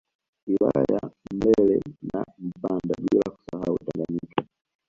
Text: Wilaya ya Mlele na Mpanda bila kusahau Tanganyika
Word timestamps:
Wilaya 0.47 0.85
ya 0.93 1.11
Mlele 1.33 1.81
na 2.13 2.25
Mpanda 2.39 2.95
bila 3.01 3.31
kusahau 3.31 3.77
Tanganyika 3.77 4.43